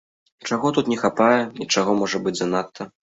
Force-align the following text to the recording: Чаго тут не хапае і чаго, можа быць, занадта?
Чаго 0.53 0.71
тут 0.77 0.89
не 0.93 0.97
хапае 1.03 1.37
і 1.65 1.67
чаго, 1.75 1.91
можа 2.01 2.23
быць, 2.29 2.35
занадта? 2.41 2.89